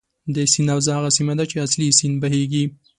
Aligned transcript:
د 0.35 0.35
سیند 0.53 0.69
حوزه 0.73 0.91
هغه 0.97 1.09
سیمه 1.17 1.33
ده 1.37 1.43
چې 1.51 1.63
اصلي 1.65 1.87
سیند 1.99 2.15
بهیږي. 2.21 2.63